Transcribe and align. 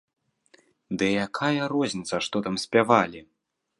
Ды 1.01 1.05
і 1.11 1.17
якая 1.27 1.63
розніца, 1.73 2.15
што 2.29 2.37
там 2.49 2.55
спявалі? 2.65 3.21